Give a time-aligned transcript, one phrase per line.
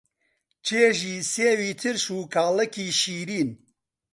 [0.65, 3.49] چێژی سێوی ترش و کاڵەکی شیرین